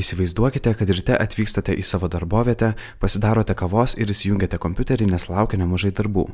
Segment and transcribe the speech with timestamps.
[0.00, 2.72] Įsivaizduokite, kad ryte atvykstate į savo darbovietę,
[3.02, 6.24] pasidarote kavos ir įsijungiate kompiuterį, nes laukia nemažai darbų.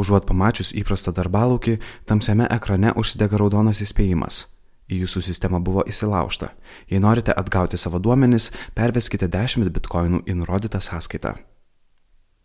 [0.00, 1.76] Užuot pamačius įprastą darbalaukį,
[2.08, 4.46] tamsiame ekrane užsidega raudonas įspėjimas.
[4.90, 6.52] Į jūsų sistemą buvo įsilaužta.
[6.90, 11.36] Jei norite atgauti savo duomenis, perveskite 10 bitkoinų į nurodytą sąskaitą.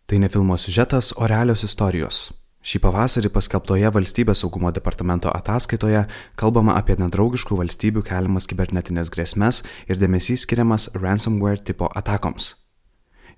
[0.06, 2.30] Tai ne filmo siužetas, o realios istorijos.
[2.62, 6.04] Šį pavasarį paskelbtoje valstybės saugumo departamento ataskaitoje
[6.38, 12.54] kalbama apie nedraugiškų valstybių keliamas kibernetinės grėsmes ir dėmesys skiriamas ransomware tipo atakoms.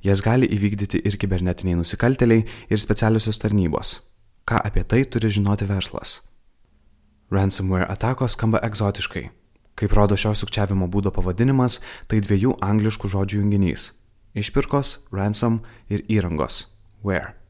[0.03, 4.01] Jas gali įvykdyti ir kibernetiniai nusikalteliai, ir specialiosios tarnybos.
[4.43, 6.17] Ką apie tai turi žinoti verslas?
[7.31, 9.29] Ransomware atakos skamba egzotiškai.
[9.79, 11.79] Kaip rodo šio sukčiavimo būdo pavadinimas,
[12.11, 13.93] tai dviejų angliškų žodžių junginys-
[14.43, 16.65] išpirkos, ransom ir įrangos-
[17.07, 17.42] where.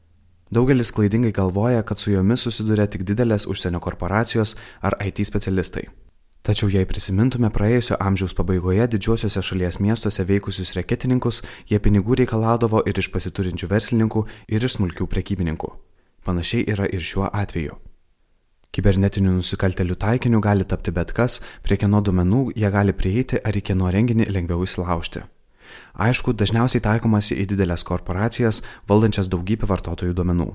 [0.52, 5.86] Daugelis klaidingai galvoja, kad su jomis susiduria tik didelės užsienio korporacijos ar IT specialistai.
[6.44, 13.00] Tačiau jei prisimintume praėjusio amžiaus pabaigoje didžiuosiuose šalies miestuose veikusius reketininkus, jie pinigų reikalaudavo ir
[13.00, 15.72] iš pasiturinčių verslininkų, ir iš smulkių prekybininkų.
[16.28, 17.80] Panašiai yra ir šiuo atveju.
[18.76, 23.64] Kibernetinių nusikaltelių taikiniu gali tapti bet kas, prie kieno duomenų jie gali prieiti ar į
[23.70, 25.24] kieno renginį lengviau įsilaužti.
[25.94, 30.50] Aišku, dažniausiai taikomasi į didelės korporacijas, valdančias daugybę vartotojų duomenų.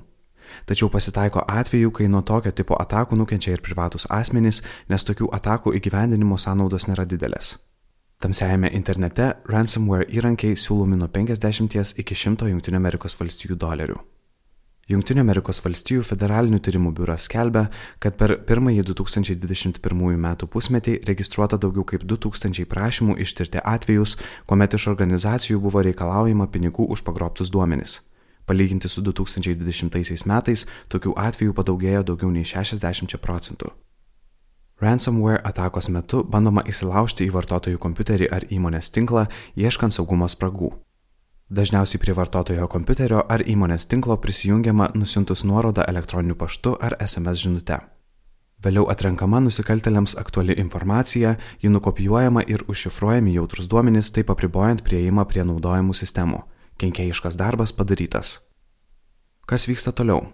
[0.65, 5.75] Tačiau pasitaiko atvejų, kai nuo tokio tipo atakų nukenčia ir privatus asmenys, nes tokių atakų
[5.79, 7.57] įgyvendinimo sąnaudos nėra didelės.
[8.19, 13.99] Tamsiajame internete ransomware įrankiai siūlomi nuo 50 iki 100 JAV dolerių.
[14.89, 17.67] Junktinių Amerikos valstijų federalinių tyrimų biuras skelbia,
[18.01, 24.15] kad per pirmąjį 2021 metų pusmetį registruota daugiau kaip 2000 prašymų ištirti atvejus,
[24.49, 27.99] kuomet iš organizacijų buvo reikalaujama pinigų už pagrobtus duomenis.
[28.49, 33.69] Palyginti su 2020 metais, tokių atvejų padaugėjo daugiau nei 60 procentų.
[34.81, 40.79] Ransomware atakos metu bandoma įsilaužti į vartotojų kompiuterį ar įmonės tinklą, ieškant saugumo spragų.
[41.49, 47.79] Dažniausiai prie vartotojo kompiuterio ar įmonės tinklo prisijungiama nusintus nuorodą elektroniniu paštu ar SMS žinute.
[48.61, 55.41] Vėliau atrenkama nusikaltėliams aktuali informacija, ji nukopijuojama ir užšifruojami jautrus duomenys, taip apribojant prieimą prie
[55.47, 56.43] naudojimų sistemų.
[56.77, 58.35] Kenkėjiškas darbas padarytas.
[59.49, 60.27] Kas vyksta toliau?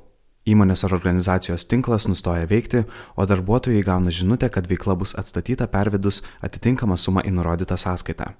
[0.45, 2.83] Įmonės ar organizacijos tinklas nustoja veikti,
[3.15, 8.33] o darbuotojai gauna žinutę, kad veikla bus atstatyta pervedus atitinkamą sumą į nurodytą sąskaitą.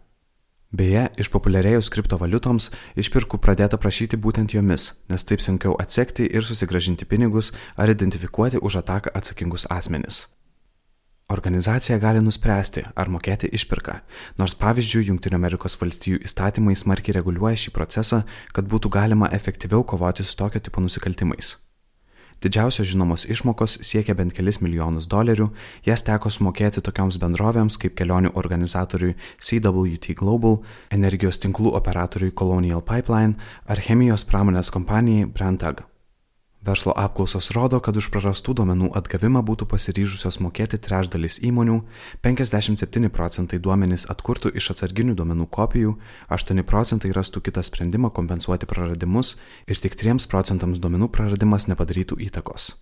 [0.76, 2.66] Beje, išpopuliarėjus kriptovaliutoms,
[3.00, 8.82] išpirkų pradėta prašyti būtent jomis, nes taip sunkiau atsekti ir susigražinti pinigus ar identifikuoti už
[8.82, 10.26] ataką atsakingus asmenis.
[11.32, 13.96] Organizacija gali nuspręsti, ar mokėti išpirką,
[14.38, 20.60] nors pavyzdžiui, JAV įstatymai smarkiai reguliuoja šį procesą, kad būtų galima efektyviau kovoti su tokio
[20.60, 21.56] tipo nusikaltimais.
[22.44, 25.50] Didžiausios žinomos išmokos siekia bent kelis milijonus dolerių,
[25.88, 30.60] jas teko sumokėti tokioms bendrovėms kaip kelionių organizatoriui CWT Global,
[30.92, 35.86] energijos tinklų operatoriui Colonial Pipeline ar chemijos pramonės kompanijai Brentag.
[36.66, 41.78] Verslo apklausos rodo, kad už prarastų duomenų atgavimą būtų pasiryžusios mokėti trečdalis įmonių,
[42.26, 45.94] 57 procentai duomenys atkurtų iš atsarginių duomenų kopijų,
[46.34, 49.36] 8 procentai rastų kitą sprendimą kompensuoti praradimus
[49.70, 52.74] ir tik 3 procentams duomenų praradimas nepadarytų įtakos.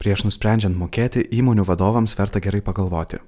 [0.00, 3.20] Prieš nusprendžiant mokėti, įmonių vadovams verta gerai pagalvoti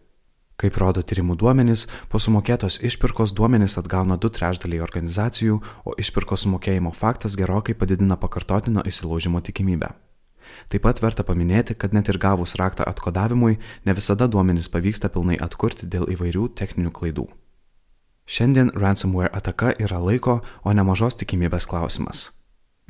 [0.60, 5.56] Kaip rodo tyrimų duomenys, po sumokėtos išpirkos duomenys atgauna du trečdaliai organizacijų,
[5.88, 9.94] o išpirkos sumokėjimo faktas gerokai padidina pakartotino įsilaužimo tikimybę.
[10.68, 13.56] Taip pat verta paminėti, kad net ir gavus raktą atkodavimui,
[13.86, 17.26] ne visada duomenys pavyksta pilnai atkurti dėl įvairių techninių klaidų.
[18.30, 22.28] Šiandien ransomware ataka yra laiko, o ne mažos tikimybės klausimas.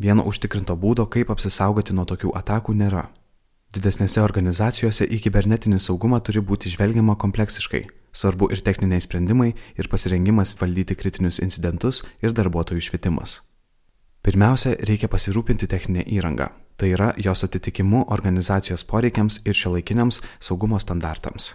[0.00, 3.06] Vieno užtikrinto būdo, kaip apsisaugoti nuo tokių atakų, nėra.
[3.70, 7.84] Didesnėse organizacijose į kibernetinį saugumą turi būti žvelgiama kompleksiškai.
[8.10, 13.36] Svarbu ir techniniai sprendimai, ir pasirengimas valdyti kritinius incidentus, ir darbuotojų švietimas.
[14.26, 21.54] Pirmiausia, reikia pasirūpinti techninę įrangą, tai yra jos atitikimu organizacijos poreikiams ir šiuolaikiniams saugumo standartams.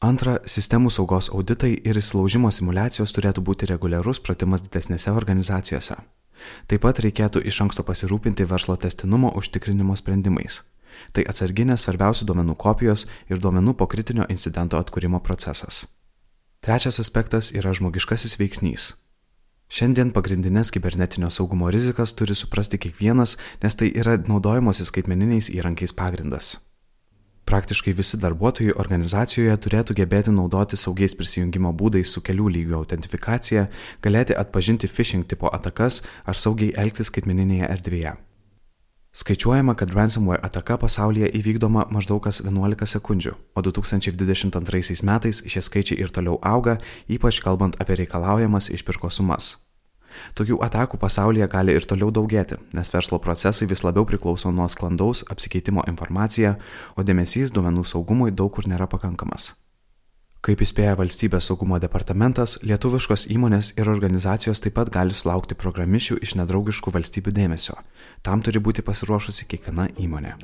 [0.00, 6.00] Antra, sistemų saugos auditai ir įsilaužimo simulacijos turėtų būti reguliarus pratimas didesnėse organizacijose.
[6.68, 10.62] Taip pat reikėtų iš anksto pasirūpinti verslo testinumo užtikrinimo sprendimais.
[11.12, 15.84] Tai atsarginės svarbiausių duomenų kopijos ir duomenų po kritinio incidento atkūrimo procesas.
[16.64, 18.94] Trečias aspektas yra žmogiškasis veiksnys.
[19.74, 26.54] Šiandien pagrindinės kibernetinio saugumo rizikas turi suprasti kiekvienas, nes tai yra naudojimuose skaitmeniniais įrankiais pagrindas.
[27.44, 33.66] Praktiškai visi darbuotojai organizacijoje turėtų gebėti naudoti saugiais prisijungimo būdais su kelių lygių autentifikacija,
[34.00, 38.14] galėti atpažinti phishing tipo atakas ar saugiai elgtis skaitmeninėje erdvėje.
[39.14, 46.00] Skaičiuojama, kad ransomware ataka pasaulyje įvykdoma maždaug kas 11 sekundžių, o 2022 metais šie skaičiai
[46.02, 49.52] ir toliau auga, ypač kalbant apie reikalaujamas išpirkos sumas.
[50.34, 55.22] Tokių atakų pasaulyje gali ir toliau daugėti, nes verslo procesai vis labiau priklauso nuo sklandaus
[55.30, 56.56] apsikeitimo informacija,
[56.98, 59.52] o dėmesys duomenų saugumui daug kur nėra pakankamas.
[60.44, 66.34] Kaip įspėja valstybės saugumo departamentas, lietuviškos įmonės ir organizacijos taip pat gali sulaukti programišių iš
[66.36, 67.78] nedraugiškų valstybių dėmesio.
[68.20, 70.34] Tam turi būti pasiruošusi kiekviena įmonė.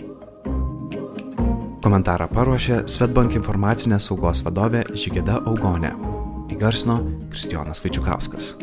[1.85, 5.93] Komentarą paruošė Svetbank informacinės saugos vadovė Žygėda Augonė.
[6.57, 8.55] Įgarsino Kristijonas Vaičiukauskas.